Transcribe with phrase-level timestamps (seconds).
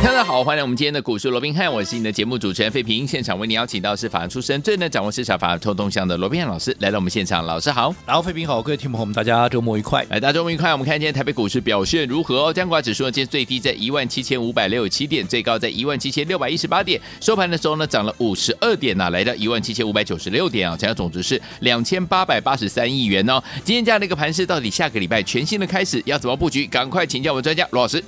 [0.00, 3.06] 大家好，欢迎我们今天的股市罗宾汉，我是你的节目主持人费平。
[3.06, 10.04] 现场为你邀请到是法案出身、最能掌握市场法案动向的罗宾汉老师来到我们现场，老师好，然后费平好，各位听众朋友们，大家周末愉快。
[10.08, 10.72] 来，大家周末愉快。
[10.72, 12.52] 我们看今天台北股市表现如何？
[12.52, 23.42] 加权指数呢，今天最低在一万七千五百六十七点，最高在一万七千六百一十八点，收盘的时候呢，涨了五十二点呐、啊，来到一万七千五百九十六点啊，成交总值是两千八百八十三亿元哦。
[23.64, 26.66] 今天这样的一个盘势，到底下个礼拜全新的开始要怎么布局？
[26.66, 28.02] 赶快请教我们专家罗老师。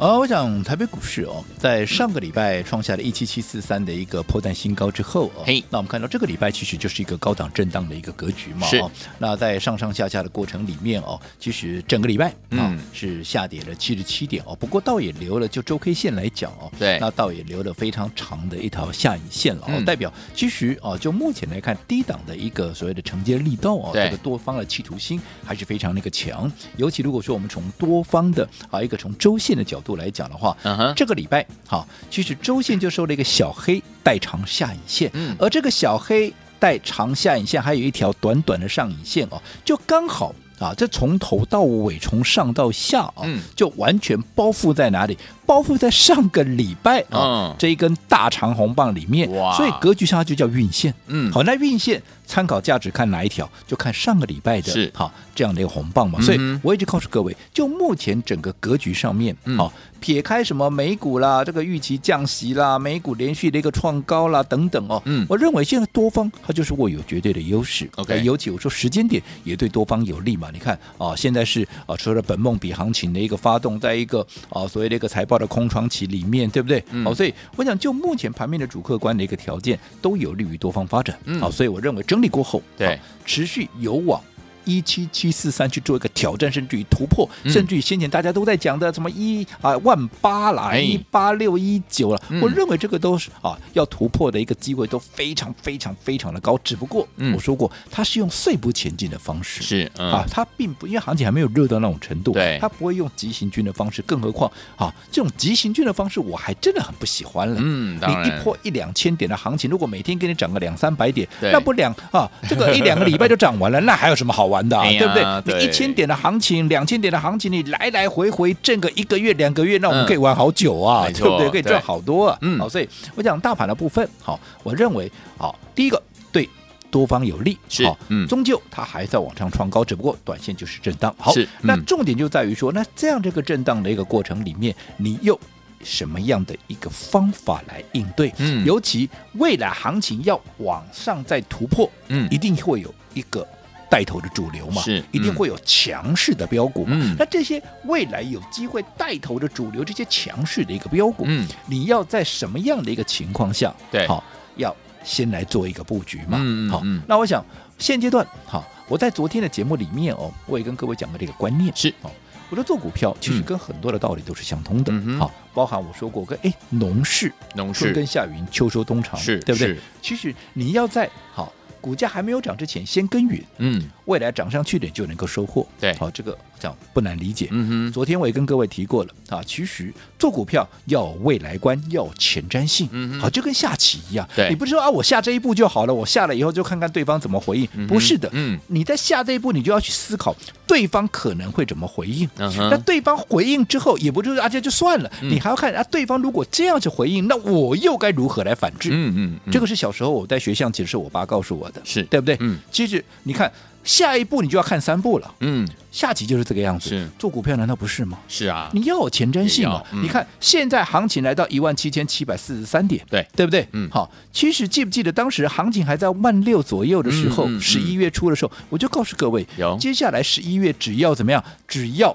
[0.00, 8.82] 呃，我想台北股市哦，在上个礼拜创下了一七七四三的一个破蛋新高之后哦，嘿，那我们看到这个礼拜其实就是一个高档震荡的一个格局嘛，是。
[9.18, 12.78] 那在上上下下的过程里面哦，其实整个礼拜啊、嗯。
[12.78, 30.56] 哦、是下跌了七十七点哦，不过倒也留了，就周 K 线来讲哦，对，那倒也留了非常长的一条下影线了哦，嗯、代表其实啊、哦，就目前来看，低档的一个所谓的承接力道哦，这个多方的企图心还是非常那个强，尤其如果说我们从多方的啊一个从周线的角度来讲的话。
[30.62, 30.94] Uh huh.
[30.94, 45.16] 这个礼拜好，其实周线就收了一个小黑带长下影线，嗯，而这个小黑带长下影线还有一条短短的上影线哦，就刚好啊，这从头到尾，从上到下啊，嗯，就完全包覆在哪里？
[45.46, 52.00] 包覆在上个礼拜啊、嗯、这一根大长红棒里面，哇，所以格局上它就叫运线，嗯，好，那运线
[52.30, 53.50] 参考价值看哪一条？
[53.66, 59.72] 就看上个礼拜的是好这样的一个红棒嘛，嗯、所以我一直告诉各位，就目前整个格局上面，好、嗯。
[60.00, 70.48] 撇开什么美股啦，这个预期降息啦，美股连续的一个创高啦等等哦，嗯，我认为现在多方它就是握有绝对的优势，OK，尤其我说时间点也对多方有利嘛。
[70.54, 76.82] 你看啊，现在是啊，除了本梦比行情的一个发动，在一个啊所谓的一个财报的空窗期里面，对不对？
[76.92, 84.22] 嗯，好，所以我想就目前盘面的主客观的一个条件都有利于多方发展，嗯，好，所以我认为整理过后，对，持续有望。
[84.64, 96.58] 一七七四三去做一个挑战，甚至于突破，嗯、甚至于先前大家都在讲的什么一啊万八啦，一八六一九了，我认为这个都是啊要突破的一个机会都非常非常非常的高。
[96.62, 107.56] 只不过我说过，它是用碎步前进的方式，是、嗯、啊，它并不因为行情还没有热到那种程度，对，它不会用急行军的方式，更何况啊这种急行军的方式我还真的很不喜欢了。
[107.58, 115.14] 嗯，你一波一两千点的行情，如果每天给你涨个两三百点，那不两啊这个一两个礼拜就涨完了，那还有什么好玩的、啊，对不
[115.50, 115.58] 对？
[115.58, 121.50] 你一千点的行情，两千点的行情，你来来回回挣个一个月、两个月，那我们可以玩好久啊，嗯、对不对？
[121.50, 122.38] 可以赚好多啊。
[122.42, 126.48] 嗯，好，所以我讲大盘的部分，好，我认为，好，第一个对
[126.90, 131.14] 多方有利，是，好，嗯，终究它还在往上创高，只不过短线就是震荡。
[131.18, 135.38] 好，那重点就在于说，那这样这个震荡的一个过程里面，你用
[135.82, 138.32] 什么样的一个方法来应对？
[138.38, 143.46] 嗯，尤其未来行情要往上再突破，嗯，一定会有一个。
[143.90, 146.96] 带头的主流嘛，是、嗯、一定会有强势的标股嘛。
[146.98, 154.22] 嗯、那这些未来有机会带头的主流，这些强势的一个标股，嗯，你要在什么样的一个情况下，对，好，
[154.54, 156.38] 要先来做一个布局嘛。
[156.40, 157.44] 嗯、好，那我想
[157.78, 162.10] 现阶段，好，我在昨天的节目里面哦，我也跟各位讲过这个观念，是，哦，
[162.48, 169.76] 我说做股票其实跟很多的道理都是相通的，嗯、好，包含我说过跟哎农事，农事春耕夏耘秋收冬藏，是，对不对？
[170.00, 171.52] 其实你要在好。
[171.80, 190.36] 股价还没有涨之前，先耕耘，嗯，未来涨上去点就能够收获，对，好，这个这样不难理解，嗯哼，昨天我也跟各位提过了啊，其实做股票要有未来观，要有前瞻性，嗯哼，好，就跟下棋一样，对，你不是说啊，我下这一步就好了，我下了以后就看看对方怎么回应，嗯、不是的，嗯，你在下这一步，你就要去思考
[190.66, 198.90] 对方可能会怎么回应，嗯哼，那对方回应之后，也不就是啊这就算了，嗯、你还要看啊对方如果这样子回应，那我又该如何来反制？
[198.92, 202.36] 嗯嗯，嗯，这个是小时候我在学象棋是我爸告诉我的，是对不对？
[202.40, 203.50] 嗯，其实你看
[203.82, 205.34] 下一步你就要看三步了。
[205.40, 206.90] 嗯，下棋就是这个样子。
[206.90, 208.18] 是做股票难道不是吗？
[208.28, 209.82] 是啊，你要有前瞻性嘛。
[209.92, 213.66] 嗯、你看现在行情来到一万七千七百四十三点，对对不对？
[213.72, 219.46] 嗯，好，其实记不记得当时行情还在万六左右的时候，十一、嗯嗯嗯、月初的时候，我就告诉各位，
[219.78, 222.14] 接下来十一月只要怎么样，只要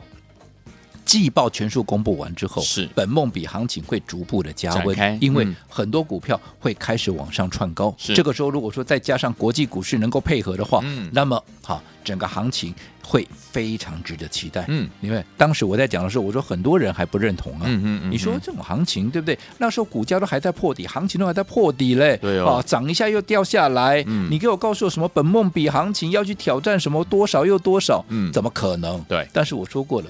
[1.06, 7.96] 季报全数公布完之后，是本梦比行情会逐步的加温，因为嗯很多股票会开始往上窜高。
[7.98, 12.74] 这个时候，如果说再加上国际股市能够配合的话，嗯那么好，整个行情
[13.04, 14.66] 会非常值得期待。
[14.68, 17.62] 嗯，因为当时我在讲的时候，我说很多人还不认同啊。
[17.66, 19.38] 嗯嗯嗯你说这种行情对不对？
[19.60, 22.18] 那时候股价都还在破底，行情都还在破底嘞。
[22.18, 24.04] 对哦啊，涨一下又掉下来。
[24.08, 28.04] 嗯你给我告诉我什么本梦比行情要去挑战什么多少又多少？
[28.10, 29.00] 嗯怎么可能？
[29.08, 30.08] 对但是我说过了，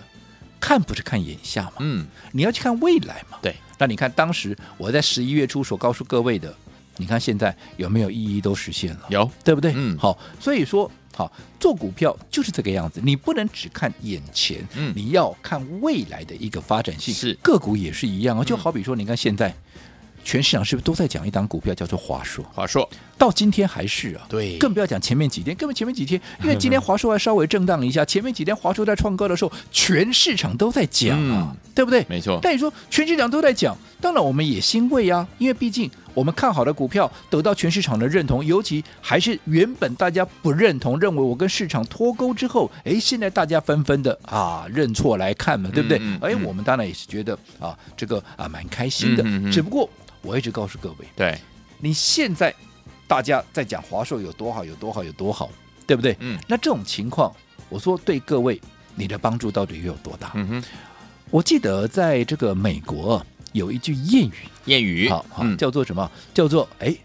[0.68, 3.38] 看不是看眼下嘛，嗯，你要去看未来嘛。
[3.40, 6.52] 对，那你看当时我在十一月初所告诉各位的，
[6.98, 9.06] 你看现在有没有一一都实现了？
[9.10, 9.74] 有，对不对？
[9.76, 17.14] 嗯好，所以说好做股票就是这个样子，你不能只看眼前，嗯你要看未来的一个发展性。
[17.14, 19.54] 是个股也是一样啊，就好比说，你看现在。
[20.26, 22.44] 全市场是不是都在讲一档股票叫做华硕？
[22.52, 24.58] 华硕，到今天还是啊，对。
[24.58, 31.58] 更不要讲前面几天，根本前面几天，因为今天 华硕还稍微震荡一下，前面几天华硕在创高的时候，全市场都在讲啊，嗯。
[31.76, 32.06] 对不对？
[32.10, 32.40] 没错。
[32.42, 45.98] 但你说全市场都在讲，当然我们也欣慰啊，因为毕竟我们看好的股票得到全市场的认同，尤其还是原本大家不认同，认为我跟市场脱钩之后，哎，现在大家纷纷的啊认错来看嘛，对不对？
[45.98, 46.42] 哎、嗯嗯。
[46.42, 49.90] 嗯，我们当然也是觉得啊，这个啊蛮开心的，只不过
[50.26, 51.06] 我一直告诉各位。
[51.16, 51.38] 对，
[51.80, 52.54] 你现在
[53.08, 55.50] 大家在讲华硕有多好，有多好，有多好，
[55.86, 56.16] 对不对？
[56.20, 57.32] 嗯那这种情况，
[57.70, 58.60] 我说对各位
[58.96, 60.32] 你的帮助到底又有多大？
[60.34, 60.64] 嗯哼，
[61.30, 63.24] 我记得在这个美国
[63.54, 64.34] 有一句谚语，
[64.66, 66.10] 谚语，好好、嗯叫做什么？
[66.34, 66.96] 叫做哎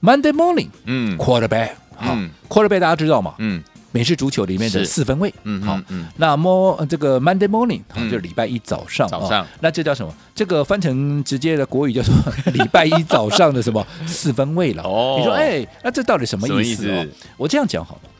[0.00, 3.34] ，Monday morning 嗯 quarterback，好、嗯 quarterback 大家知道吗？
[3.38, 3.62] 嗯
[3.96, 10.12] 美式足球里面的四分卫，好嗯好，嗯，那么呃这个 Monday morning 就是礼拜一早上，早上哦那这叫什么？
[10.34, 12.14] 这个翻成直接的国语叫做
[12.52, 14.82] 礼拜一早上的什么 四分卫了。
[14.82, 17.06] 哦你说哎，那这到底什么意思哦？
[17.36, 18.10] 我这样讲好了。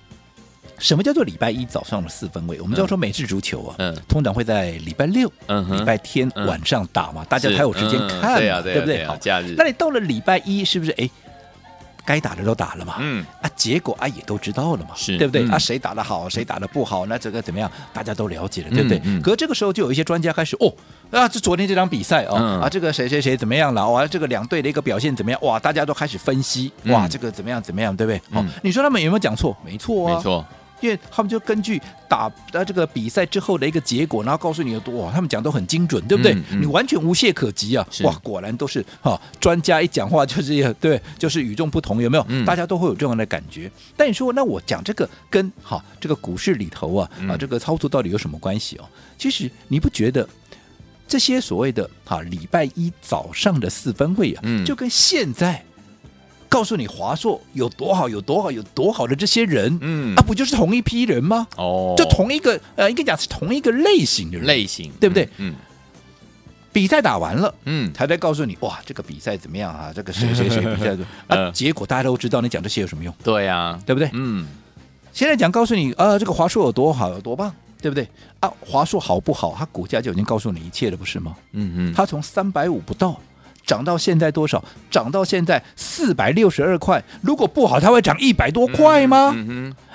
[0.78, 2.61] 什么叫做礼拜一早上的四分卫？
[2.61, 9.05] 我们叫说美式足球啊，嗯通常会在礼拜六、嗯礼拜天嗯晚上打嘛，大家才有时间嗯看嘛，对不对？
[9.06, 11.08] 好，假日那你到了礼拜一，是不是哎？
[12.06, 15.43] 该打的都打了嘛，嗯啊，结果啊也都知道了嘛，是对不对？
[15.43, 18.99] 嗯啊，谁打的好，谁打的不好，那这个怎么样，大家都了解了，对不对？
[18.99, 20.73] 嗯嗯可是这个时候就有一些专家开始哦，
[21.11, 23.87] 啊，这昨天这场比赛哦，嗯啊，这个谁谁谁怎么样了？
[23.91, 25.41] 哇，这个两队的一个表现怎么样？
[25.43, 28.19] 哇，大家都开始分析，哇，嗯这个怎么样怎么样，对不对？
[28.32, 29.56] 好、嗯你说他们有没有讲错？
[29.64, 30.44] 没错啊，没错，
[30.81, 36.32] 因为他们就根据打呃这个比赛之后的一个结果，然后告诉你有多，哇，他们讲都很精准，对不对？
[36.34, 37.87] 嗯嗯你完全无懈可击啊！
[38.05, 42.25] 哇，果然都是哈、专家一讲话就是对， 就是与众不同，有没有？
[42.28, 43.70] 嗯大家都会有这样的感觉。
[43.96, 48.84] 但你说，那我讲这个跟哈这个股市里头啊啊嗯这个操作到底有什么关系哦？
[49.19, 50.28] 其实你不觉得？
[51.08, 55.64] 这些所谓的哈礼拜一早上的四分会啊，嗯就跟现在
[56.56, 61.47] 告诉你华硕有多好、有多好、有多好的这些人，嗯啊，不就是同一批人吗？
[61.58, 64.47] 哦，就同一个呃，应该讲是同一个类型的人。
[64.47, 65.55] 类型，对不对嗯
[66.73, 69.93] 比赛打完了，嗯，才在告诉你，哇，这个比赛怎么样啊？
[69.94, 71.37] 这个谁 谁谁比赛的啊？
[71.37, 73.14] 嗯结果大家都知道，你讲这些有什么用？
[73.23, 74.09] 对啊，对不对？
[74.14, 74.47] 嗯
[75.12, 78.09] 现在讲告诉你，啊，这个华硕有多好，有多棒，对不对？
[78.41, 79.55] 啊，华硕好不好？
[79.59, 81.37] 它股价就已经告诉你一切了，不是吗？
[81.52, 83.20] 嗯嗯，它从三百五不到
[83.67, 84.65] 涨到现在多少？
[84.91, 87.03] 涨到现在四百六十二块。
[87.21, 89.35] 如果不好，它会涨一百多块吗？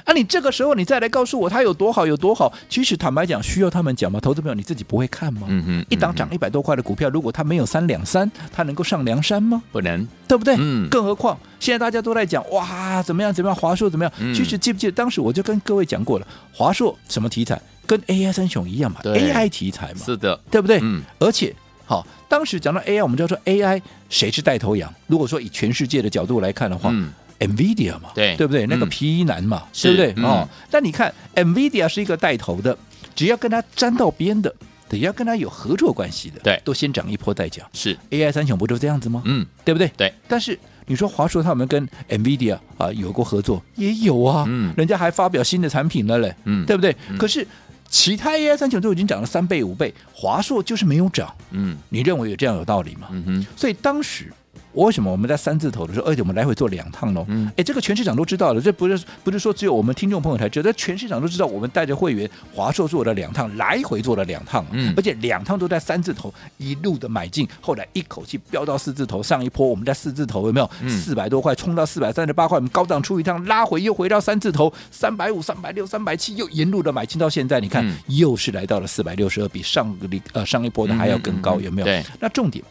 [0.03, 4.19] 啊，你这个时候你再来告诉我它有多好有多好，其实坦白讲，需要他们讲吗？
[4.19, 5.41] 投资朋友你自己不会看吗？
[5.47, 9.62] 嗯哼，一档涨一百多块的股票，如果它没有三两三，它能够上梁山吗？
[9.71, 10.56] 不能，对不对？
[10.57, 14.12] 嗯更何况现在大家都在讲哇，怎么样怎么样，华硕怎么样？
[14.19, 17.62] 嗯其实记不记得当时我就跟各位讲过了，华硕什么题材？
[17.85, 20.79] 跟 AI 三雄一样嘛，AI 题材嘛，是的，对不对？
[20.81, 21.53] 嗯而且
[21.91, 24.89] 好，当时讲到 AI，我们就要说 AI 谁是带头羊？
[25.07, 26.89] 如果说以全世界的角度来看的话。
[26.93, 28.67] 嗯 NVIDIA 嘛，对对不对？
[28.67, 30.24] 那个皮衣男嘛，是对不对？
[30.24, 32.77] 嗯哦，但你看 NVIDIA 是一个带头的，
[33.15, 34.53] 只要跟他沾到边的，
[34.88, 37.67] 只要跟他有合作关系的，对都先涨一波再讲。
[37.74, 39.24] 是，AI 三雄不就这样子吗？
[39.25, 39.88] 嗯对不对？
[39.98, 40.13] 对。
[40.27, 46.95] 但是你说华硕他们跟 NVIDIA 啊有过合作，也有啊，嗯人家还发表新的产品了嘞，嗯对不对？
[47.10, 47.48] 嗯可是
[47.91, 51.77] 其他 AI 三雄都已经涨了三倍五倍，华硕就是没有涨，嗯。
[51.89, 53.10] 你认为有这样有道理吗？
[53.12, 54.31] 嗯哼，所以当时
[54.73, 57.25] 我为什么我们在三字头的时候，而且我们来回做两趟喽？
[57.27, 70.69] 嗯哎，这个全市场都知道了，这不是不是说只有我们听众朋友才知道，这全市场都知道，我们带着会员华硕做了两趟，来回做了两趟，嗯而且两趟都在三字头一路的买进，后来一口气飙到四字头，上一波我们在四字头有没有？
[70.81, 81.85] 嗯四百多块冲到四百三十八块，我们高档出一趟，拉回又回到三字头，三百五、三百六、三百七，又沿路的买进到现在，你看、嗯又是来到了四百六十二，比上个礼呃上一波的还要更高，嗯嗯嗯有没有？
[81.85, 82.63] 对，那重点，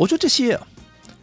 [0.00, 0.66] 我说这些啊，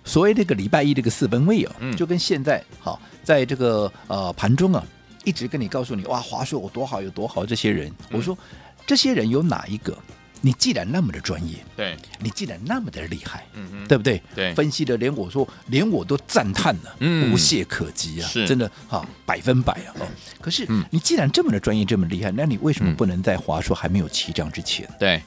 [0.06, 1.96] 所谓这个礼拜一这个四分位啊，嗯。
[1.98, 4.86] 就跟现在好，在这个呃盘中啊，
[5.26, 8.18] 一直跟你告诉你哇，华硕有多好有多好，这些人，嗯。
[8.18, 8.38] 我说
[8.86, 9.98] 这些人有哪一个？
[10.42, 14.22] 你既然那么的专业，对，你既然那么的厉害，嗯嗯，对不对？
[14.36, 18.46] 对，分析的连我说，连我都赞叹了，嗯，无懈可击啊，是。
[18.46, 19.98] 真的哈，百分百啊。
[20.00, 20.06] 哦，
[20.40, 24.88] 可是你既然这么的专业，这么厉害，那你为什么不能在华硕还没有起涨之前？
[25.00, 25.20] 对，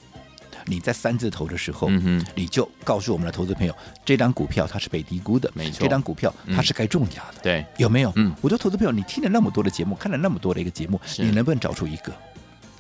[0.71, 3.75] 你在三字头的时候，嗯哼，你就告诉我们的投资朋友，
[4.05, 8.13] 这张股票它是被低估的，没错，这张股票它是该重压的，对，有没有？
[8.15, 12.13] 嗯，我说投资朋友，你听了那么多的节目，看了那么多的一个节目，你能不能找出一个？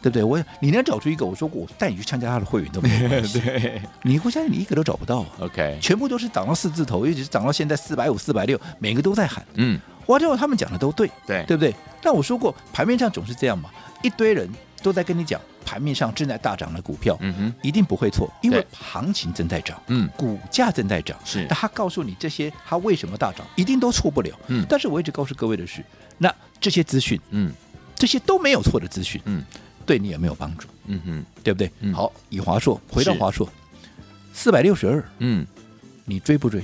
[0.03, 0.25] 对不对？
[0.25, 1.27] 我你能找出一个？
[1.27, 3.39] 我说过，我带你去参加他的会员都没有关系。
[3.45, 5.27] 对，你会相信，你一个都找不到啊。
[5.41, 9.45] OK，全部都是涨到四字头，尤其是涨到现在四百五、四百六，每个都在喊。
[9.57, 11.75] 嗯，我知道他们讲的都对，对，对不对？
[12.01, 13.69] 但我说过，盘面上总是这样嘛，
[14.03, 14.49] 一堆人
[14.83, 21.47] 都在跟你讲，盘面上正在大涨的股票，嗯哼，一定不会错，因为行情正在涨，嗯，股价正在涨，是。
[21.49, 24.31] 那他告诉你这些，他为什么大涨，一定都错不了。
[24.49, 25.85] 嗯，但是我一直告诉各位的是，
[26.19, 27.53] 那这些资讯，嗯，
[27.95, 29.45] 这些都没有错的资讯，嗯。
[29.87, 30.69] 对你有没有帮助？
[30.87, 31.69] 嗯哼，对不对？
[31.81, 33.49] 嗯、好，以华硕回到华硕，
[34.33, 35.45] 四百六十二，嗯，
[36.05, 36.63] 你追不追？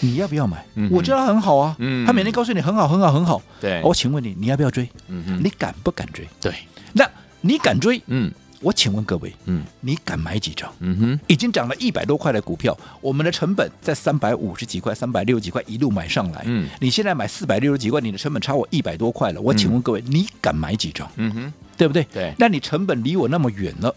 [0.00, 0.64] 你要不要买？
[0.74, 3.40] 嗯、我知道他很好啊，嗯，他每天告诉你很好，很好，很好。
[3.60, 4.88] 对，我请问你，你要不要追？
[5.06, 6.26] 嗯哼，你敢不敢追？
[6.40, 6.52] 对，
[6.92, 7.08] 那
[7.40, 8.00] 你敢追？
[8.06, 8.30] 嗯，
[8.60, 10.72] 我请问各位，嗯，你敢买几张？
[10.80, 21.10] 嗯哼，已经涨了一百多块的股票，我们的成本在三百五十几块、三百六十几块一路买上来，嗯，你现在买四百六十几块，你的成本差我一百多块了，我请问各位，你敢买几张？
[21.16, 21.52] 嗯哼。
[21.80, 22.06] 对不对？
[22.12, 23.94] 对，那你成本离我那么远了，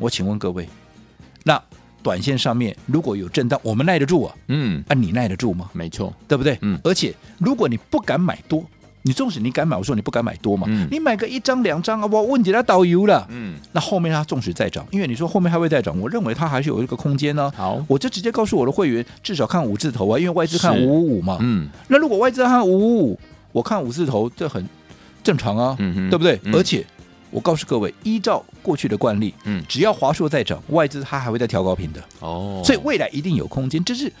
[0.00, 0.68] 我请问各位，
[1.44, 1.62] 那
[2.02, 4.34] 短线上面如果有震荡，我们耐得住啊？
[4.48, 5.70] 嗯，啊，你耐得住吗？
[5.72, 6.58] 没错，对不对？
[6.62, 8.68] 嗯，而且如果你不敢买多，
[9.02, 17.58] 你纵使你敢买，我说你不敢买多嘛，嗯，你买个一张两张啊，我问你他导游了，嗯，那后面它纵使再涨，因为你说后面还会再涨，我认为它还是有一个空间呢、啊。
[17.58, 23.20] 好，我就直接告诉我的会员，至少看五字头啊，因为外资看五五五嘛，嗯，那如果外资看五五五，
[23.52, 24.66] 我看五字头，这很
[25.22, 26.40] 正常啊，嗯哼，对不对？
[26.44, 26.84] 嗯、而且。
[27.32, 32.04] 我告诉各位，依照过去的惯例，嗯，只要华硕在涨，外资它还会再调高频的。
[32.20, 33.82] 哦，所以未来一定有空间。
[33.82, 34.12] 就是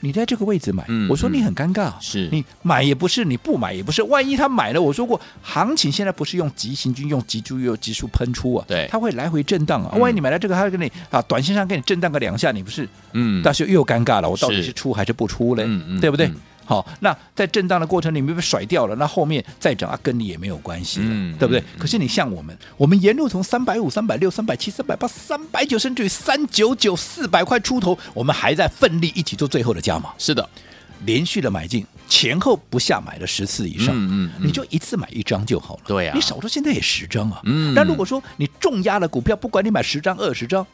[0.00, 9.96] 你在这个位置买，嗯、我说你很尴尬，是你买也不是，你不买也不是，万一他买了，我说过，行情现在不是用急行军，用急注又急速喷出啊，对，它会来回震荡啊。
[9.96, 15.64] 万一你买了这个，它给你啊，短线上给你震荡个两下，你不是，嗯，但是又尴尬了，我到底是出还是不出嘞？
[15.66, 16.30] 嗯嗯，对不对？
[16.68, 21.60] 嗯好，那在震荡的过程里面被甩掉了，那后面再涨啊，跟你也没有关系了，嗯、对不对？
[21.60, 30.10] 嗯、可是你像我们，我们沿路从三百五、三百六、三百七、三百八、三百九，甚至于三九九、四百块出头，我们还在奋力一起做最后的加码。
[30.18, 30.46] 是的，
[31.06, 35.82] 连续的买进，前后不下买了十次以上，嗯嗯，嗯你就一次买一张就好了。
[35.86, 37.40] 对呀、啊，你少说现在也十张啊。
[37.44, 40.66] 嗯，那如果说你重压的股票，不管你买十张、二十张，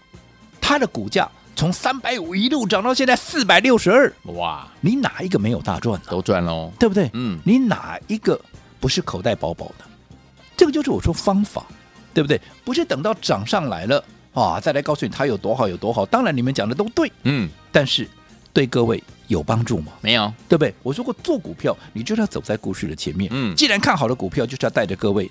[0.61, 1.31] 它的股价。
[1.57, 4.67] 从三百五一路涨到现在四百六十二，哇！
[4.81, 6.07] 你哪一个没有大赚呢？
[6.11, 7.09] 都赚喽，对不对？
[7.15, 8.41] 嗯，你哪一个
[8.81, 9.85] 不是口袋饱饱的？
[10.57, 11.65] 这个就是我说方法，
[12.13, 12.41] 对不对？
[12.65, 16.05] 不是等到涨上来了啊，再来告诉你它有多好有多好。
[16.05, 18.09] 当然你们讲的都对，嗯，但是
[18.53, 19.93] 对各位有帮助吗？
[20.01, 20.75] 没有，对不对？
[20.83, 23.31] 我说过做股票，你就是要走在故事的前面。
[23.33, 25.31] 嗯，既然看好的股票，就是要带着各位。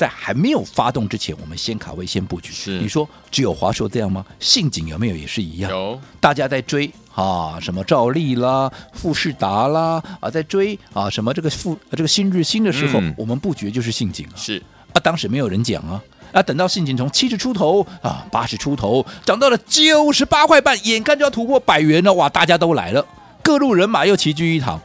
[0.00, 2.50] 好，在还没有发动之前，我们先卡位，先布局。
[2.52, 4.24] 是，你说只有华硕这样吗？
[4.38, 5.70] 信景有没有也是一样？
[5.70, 14.36] 有，大家在追啊，什么兆利啦、富士达啦啊，在追啊，什么这个富这个新日新的时候，嗯、我们布局就是信景啊。
[14.36, 14.62] 是
[14.94, 16.02] 啊，当时没有人讲啊，
[16.32, 23.04] 啊，等到信景从七十出头啊，八十出头，涨到了九十八块半，眼看就要突破百元了，哇，大家都来了，
[23.42, 24.80] 各路人马又齐聚一堂。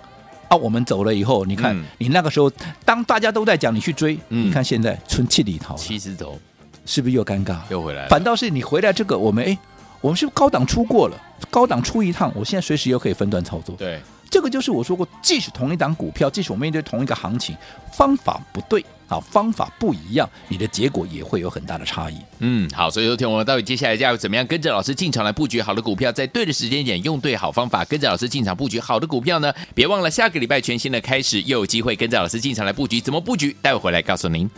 [0.48, 2.52] 啊，我们走了以后，你看，嗯、你那个时候，
[2.84, 6.40] 当大家都在讲你去追，嗯、你看现在春气里头，七十头，
[6.86, 7.58] 是不是又尴尬？
[7.70, 8.10] 又回来了。
[8.10, 9.58] 反倒是你回来这个，我们哎，
[10.02, 11.18] 我们是不是高档出过了，
[11.50, 13.76] 高档出一趟，我现在随时又可以分段操作。
[13.76, 14.00] 对，
[14.30, 17.56] 这个就是我说过，即使同一档股票，即使我们面对同一个行情，
[17.92, 18.86] 方法不对。
[19.08, 22.16] 好，方法不一样，你的结果也会有很大的差异。
[22.40, 29.54] 嗯，好，所以昨天我们到底接下来要怎么样跟着老师进场来布局好的股票，在对的时间点用对好方法，跟着老师进场布局好的股票呢？
[29.74, 33.56] 别忘了下个礼拜全新的开始，又有机会跟着老师进场来布局，怎么布局？
[33.62, 34.50] 待会回来告诉您。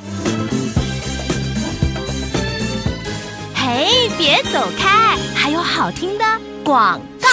[3.54, 6.24] 嘿，别走开，还有好听的
[6.64, 7.28] 广告。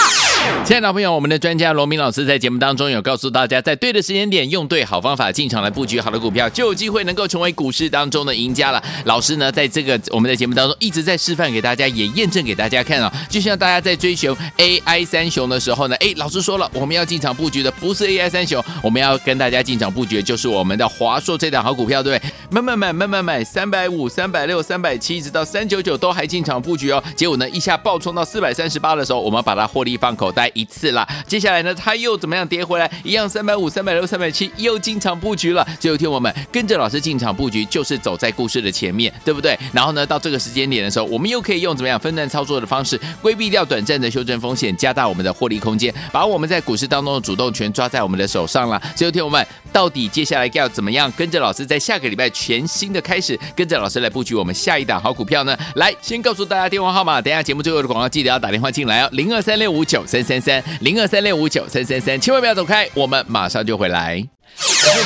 [0.65, 8.83] 亲爱的朋友，我们的专家罗明老师在节目当中有告诉大家，在对的时间点用对好方法进场来布局好的股票，就有机会能够成为股市当中的赢家了。
[9.03, 13.13] 老师呢，在这个我们的节目当中一直在示范给大家，也验证给大家看啊。
[13.29, 22.31] 就像大家在追求 AI 三雄的时候呢，哎，老师说了，我们要进场布局的不是 AI 三雄，我们要跟大家进场布局的就是我们的华硕这档好股票，对不对？
[22.49, 27.03] 慢慢买，慢慢买，三百五、三百六、三百七，直到三九九都还进场布局哦。
[27.15, 31.07] 结果呢，一下暴冲到四百三十八的时候，我们把它获利放口袋一次啦。
[31.25, 32.91] 接下来呢，它又怎么样跌回来？
[33.03, 35.65] 一样三百五、三百六、三百七又进场布局了。
[35.79, 39.57] 最后听我们跟着老师进场布局，就是走在故事的前面，对不对？
[39.71, 48.81] 然后呢，到这个时间点的时候，我们又可以用怎么样分段操作的方式，规避掉短暂的修正风险，加大我们的获利空间，把我们在股市当中的主动权抓在我们的手上了。
[48.95, 55.57] 最后听我们到底接下来要怎么样跟着老师在下个礼拜全新的开始，跟着老师来布局我们下一档好股票呢？
[55.75, 64.21] 来，先告诉大家电话号码，等下节目最后的广告记得要打电话进来哦，零二三六五九三三三，零二三六五九三三三，千万不要走开，我们马上就回来。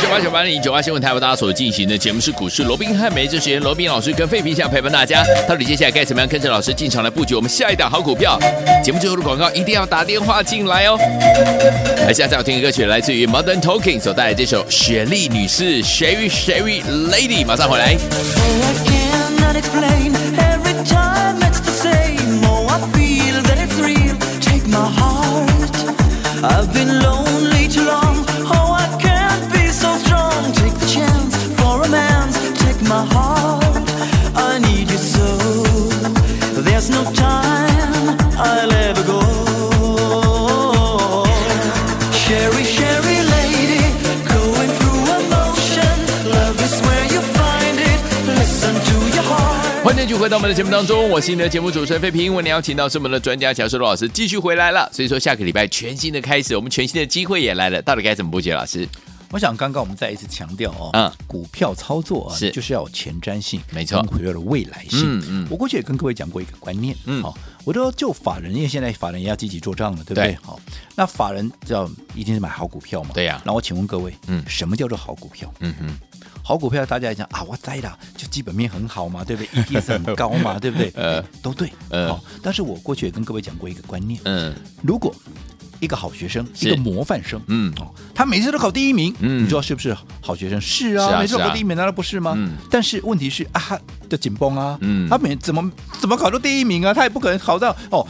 [0.01, 8.37] 九八九八零九八新闻台为大家所进行的节目是股市罗宾汉，每日时间罗宾老师跟费平想陪伴大家，到底接下来该怎么样跟着老师进场来布局我们下一档好股票？
[8.83, 10.95] 节目最后的广告一定要打电话进来哦。
[12.05, 17.97] 来，现在要听的歌曲来自于 Modern Talking 所带来这首雪莉女士 Sherry Sherry Lady，马上回来。
[50.29, 52.31] 回到我们的节目当中，我是你的节目主持人费平。
[52.35, 54.87] 为你邀请到是我们的专家乔世罗老师继续回来了。
[54.93, 57.81] 所以说下个礼拜全新的开始，我们全新的机会也来了。
[57.81, 58.51] 到底该怎么布局？
[58.51, 58.87] 老师，
[59.31, 65.01] 我想刚刚我们再一次强调哦，嗯，股票操作啊，是就是要有前瞻性，没错，股票的未来性。
[65.03, 70.37] 嗯嗯，我过去也跟各位讲过一个观念，嗯，好，我说就法人，因为现在法人也要积极做账了，对不对？
[70.43, 70.59] 好，
[70.95, 73.09] 那法人要一定是买好股票嘛？
[73.15, 73.41] 对呀。
[73.43, 75.51] 那我请问各位，嗯，什么叫做好股票？
[75.61, 75.99] 嗯哼。
[76.49, 79.61] 好股票，大家也讲啊，我栽了，就基本面很好嘛，对不对？
[79.65, 80.91] EPS 很高嘛， 对不对？
[80.95, 81.71] 呃， 都对。
[81.91, 84.51] 呃，好，但是我过去也跟各位讲过一个观念，嗯，
[84.81, 85.13] 如果
[85.79, 90.59] 一个好学生，一个模范生，嗯，哦，他每次都考第一名，嗯，你说是不是好学生？
[90.59, 92.33] 是啊，每次都考第一名，难道不是吗？
[92.35, 93.79] 嗯，但是问题是啊，
[94.09, 96.91] 的紧绷啊，嗯，他每怎么怎么考到第一名啊？
[96.95, 98.03] 他也不可能考到哦。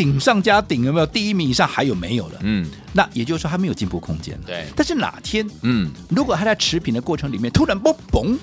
[0.00, 1.04] 顶上加顶有没有？
[1.04, 2.38] 第一名以上还有没有了？
[2.40, 4.44] 嗯，那也就是说他没有进步空间了。
[4.46, 8.34] 对，但是哪天，嗯，如果他在持平的过程里面突然嘣嘣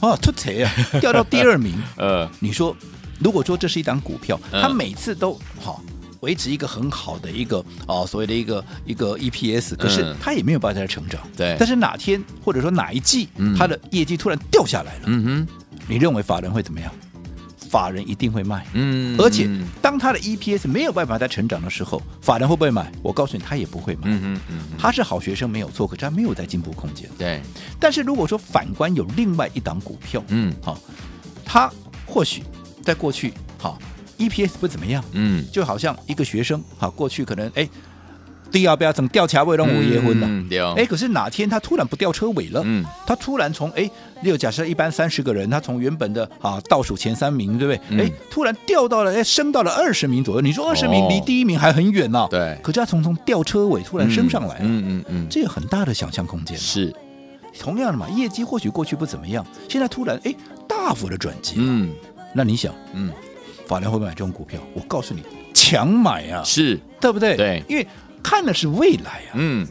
[0.00, 0.70] 啊突槌啊
[1.00, 2.76] 掉到第二名， 呃，你说
[3.18, 5.82] 如果说这是一档股票，他每次都好
[6.20, 11.18] 维持一个很好的一个哦所谓的一个一个 EPS，可是他也没有办法再成长。
[11.34, 15.48] 对，但是哪天或者说哪一季，他的业绩突然掉下来了，嗯哼，
[15.88, 16.92] 你认为法人会怎么样？
[17.68, 19.48] 法人一定会卖，嗯，而且
[19.82, 22.90] 当他的 EPS 没有办法在成长的时候，法人会不会买？
[23.02, 24.02] 我告诉你，他也不会买。
[24.04, 27.08] 嗯嗯嗯，他是好学生没有错，可是他没有在进步空间。
[27.18, 27.40] 对，
[27.80, 30.78] 但是如果说反观有另外一档股票，嗯，好，
[31.44, 31.70] 他
[32.06, 32.42] 或许
[32.82, 33.78] 在过去好
[34.18, 37.68] EPS 不怎么样，嗯，就好像一个学生，好过去可能哎。
[38.50, 40.74] 第二标怎吊车尾让我结婚了？
[40.76, 42.62] 哎，可是哪天他突然不吊车尾了？
[42.64, 43.90] 嗯，他突然从哎，
[44.22, 48.04] 六假设一般三十个人，他从原本的啊倒数前三名，对不对？
[48.04, 50.40] 哎，突然掉到了哎，升到了二十名左右。
[50.40, 52.26] 你说二十名离第一名还很远呢。
[52.30, 54.60] 对，可是他从从吊车尾突然升上来了。
[54.62, 56.56] 嗯嗯嗯，这有很大的想象空间。
[56.56, 56.94] 是，
[57.58, 60.34] 同样的嘛，业绩或许过去不怎么样，现在突然哎
[60.68, 61.56] 大幅的转机。
[61.58, 61.90] 嗯，
[62.32, 63.12] 那你想，嗯，
[63.66, 64.60] 法人会不会买这种股票？
[64.72, 67.36] 我告诉你，强买啊，是对不对？
[67.36, 67.86] 对，因为。
[68.28, 69.64] 看的是未来啊，嗯，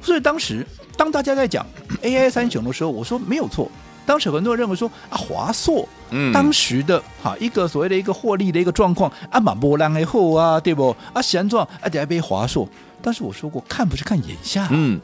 [0.00, 0.64] 所以当时
[0.96, 1.66] 当大家在讲
[2.02, 3.68] AI 三雄的时候，我说没有错。
[4.06, 10.94] 当时很多人认为说啊，华硕，嗯，当时的哈一个所谓的一个获利的一个状况啊，马波浪以后啊，对不？
[11.12, 12.68] 啊，现状啊，得被华硕。
[13.02, 15.00] 但是我说过，看不是看眼下，嗯，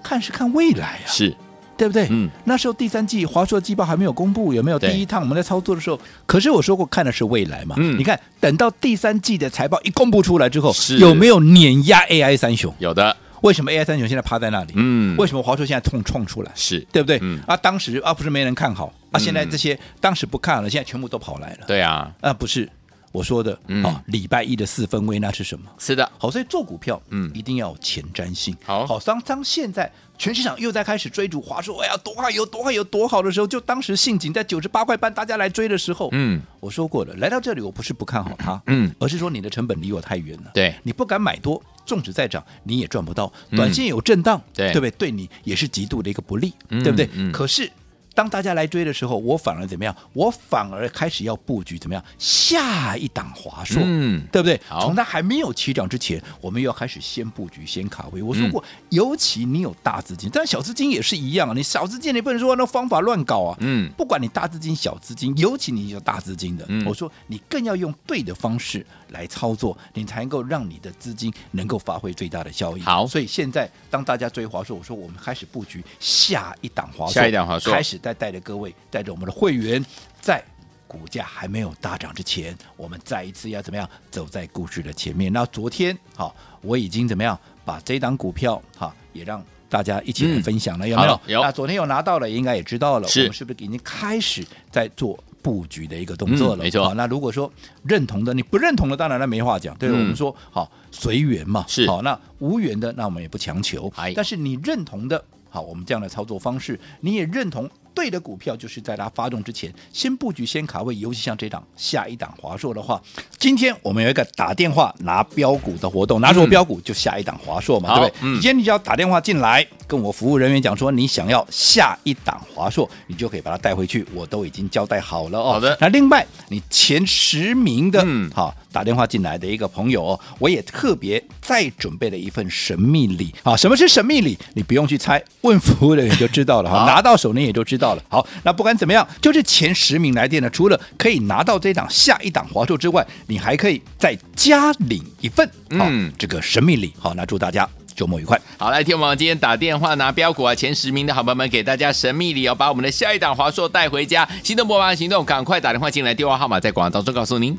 [0.00, 1.36] 看是看未来啊，是。
[1.78, 2.06] 对不对？
[2.10, 4.78] 嗯，那时候第三季华硕的季报还没有公布，有没有？
[4.78, 7.76] 第一趟我们在操作的时候，可是我说过看的是未来嘛。
[7.78, 12.74] 嗯，你看等到第三季的财报一公布出来之后，有没有碾压 AI 三雄？
[12.78, 13.16] 有的。
[13.42, 14.72] 为什么 AI 三雄现在趴在那里？
[14.74, 16.50] 嗯，为什么华硕现在痛创出来？
[16.56, 17.20] 是对不对？
[17.22, 21.58] 嗯啊，当时啊不是没人看好啊，现在这些当时不看好了，现在全部都跑来了。
[21.64, 22.68] 对啊，啊不是
[23.12, 25.70] 我说的啊，礼拜一的四分位那是什么？
[25.78, 28.56] 是的，好，所以做股票嗯一定要有前瞻性。
[28.64, 29.90] 好，好，当当现在。
[30.20, 44.90] 全市场又在开始追逐华硕，哎呀，多好有多好有多好的时候，就当时信锦在九十八块半，大家来追的时候，嗯，我说过了，来到这里我不是不看好它，嗯，而是说你的成本离我太远了，对，你不敢买多，纵使再涨你也赚不到，短线有震荡，对，对不对？
[44.90, 47.08] 对你也是极度的一个不利，对不对？
[47.30, 47.70] 可是
[48.14, 49.94] 当大家来追的时候，我反而怎么样？
[50.12, 52.04] 我反而开始要布局怎么样？
[52.18, 54.60] 下一档华硕，嗯，对不对？
[54.80, 58.20] 从它还没有起涨之前，我们又要开始先布局、先卡位。
[58.20, 61.52] 我说过，嗯、尤其你有大资金，但小资金也是一样啊。
[61.54, 63.56] 你小资金，你不能说那方法乱搞啊。
[63.60, 72.80] 嗯，不管你大资金、小资金，尤其你有大资金的，嗯、我说你更要用对的方式来操作，你才能够让你的资金能够发挥最大的效益。
[72.80, 77.96] 好，所以现在当大家追华硕，我说我们开始布局下一档华硕，下一档华硕开始。
[78.08, 79.84] 再带着各位，带着我们的会员，
[80.18, 80.42] 在
[80.86, 85.30] 股价还没有大涨之前，我们再一次要怎么样走在故事的前面？
[85.30, 91.20] 那昨天好，我已经怎么样把这档股票哈也让大家一起来分享了，嗯、有没有？
[91.26, 91.42] 有。
[91.42, 96.62] 那昨天有拿到了，应该也知道了，是我们是不是已经开始在做布局的一个动作了？
[96.62, 96.82] 嗯、没错。
[96.82, 97.52] 好，那如果说
[97.84, 99.76] 认同的，你不认同的，当然那没话讲。
[99.76, 102.00] 对、嗯、我们说好随缘嘛，是好。
[102.00, 103.92] 那无缘的，那我们也不强求。
[103.96, 105.22] 哎、但是你认同的。
[105.50, 107.68] 好，我们这样的操作方式，你也认同？
[107.98, 110.94] 对的股票就是在它发动之前，先布局、先卡位。
[110.94, 113.02] 尤其像这档下一档华硕的话，
[113.38, 118.20] 今天我们有一个打电话拿标股的活动，拿什么标股就下一档华硕嘛，嗯、对不对？
[118.22, 124.06] 嗯、今天你只要打电话进来，跟我服务人员讲说你想要下一档华硕，你就可以把它带回去。
[124.14, 125.52] 我都已经交代好了哦。
[125.54, 125.76] 好的。
[125.80, 133.34] 那另外，你前十名的，嗯，好打电话进来的一个朋友哦，我也特别再准备了一份神秘礼。
[133.42, 134.38] 啊，什么是神秘礼？
[134.54, 136.84] 你不用去猜，问服务人员就知道了哈。
[136.86, 138.02] 拿到手你也就知道了。
[138.08, 146.92] 好，那不管怎么样，就是前十名来电呢，除了可以拿到这档下一档华硕之外，你还可以再加领一份，嗯，这个神秘礼。
[147.00, 148.40] 好，那祝大家周末愉快。
[148.58, 154.28] 好，来，听我们今天打电话拿标股啊，前十名的好朋友们给大家神秘礼哦，把我们的下一档华硕带回家。
[154.44, 157.56] 心动不马上行动，赶快打电话进来，电话号码在广告当中告诉您。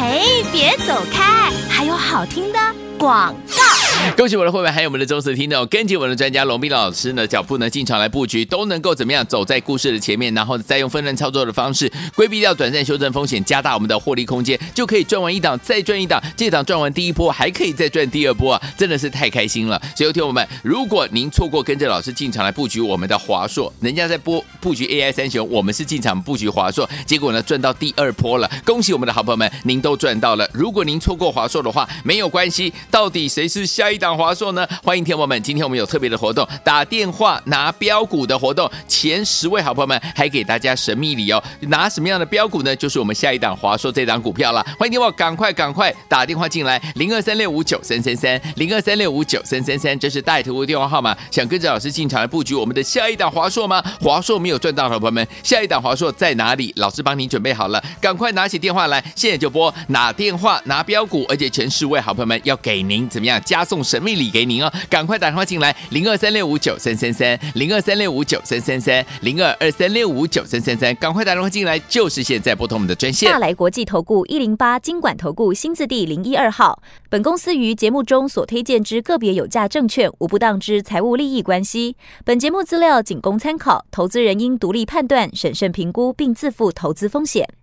[0.00, 2.58] 嘿，别走开，还有好听的
[2.98, 3.79] 广告。
[4.16, 19.80] 恭喜我的会员，还有我们的忠实听众，跟紧我们的专家龙斌老师呢脚步呢进场来布局，都能够怎么样走在故事的前面，然后再用分段操作的方式规避掉短暂修正风险，加大我们的获利空间，就可以赚完一档再赚一档，这档赚完第一波还可以再赚第二波啊，真的是太开心了。
[19.96, 30.48] 所以，听我们，如果您错过跟着老师进场来布局我们的华硕，人家在播布局 AI 三雄，我们是进场布局华硕，结果呢赚到第二波了，恭喜我们的好朋友们，您都赚到了。
[30.52, 34.66] 如果您错过华硕的话，没有关系，到底谁是下一档华硕呢？
[34.82, 41.42] 欢迎听友们，今天我们有特别的活动，打电话拿标股的活动，前十位好朋友们还给大家神秘礼哦。
[41.62, 42.74] 拿什么样的标股呢？
[42.76, 44.62] 就是我们下一档华硕这档股票了。
[44.78, 51.16] 欢迎听我赶快赶快打电话进来，零二三六五九三三三，零二三六五九三三三，这是带图的电话号码。
[51.30, 53.82] 想跟着老师进场来布局我们的下一档华硕吗？
[54.00, 56.72] 华硕没有赚到的朋友们，下一档华硕在哪里？
[56.76, 64.70] 老师帮您准备好了，赶快拿起电话来，现在就拨，拿电话拿标股，而且前十位好朋友们要给您怎么样加送送神秘礼给您哦。
[64.90, 73.30] 赶快打电话进来，零二三六五九三三三，零二三六五九三三三，零二二三六五九三三三，赶快打电话进来，就是现在拨通我们的专线。
[73.30, 81.96] 大来国际投顾一零八金管投顾新字第零一二号，本公司于节目中所推荐之个别有价证券，无不当之财务利益关系。
[82.24, 87.59] 本节目资料仅供参考，投资人应独立判断、审慎评估，并自负投资风险。